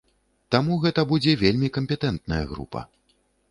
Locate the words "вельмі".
1.43-1.71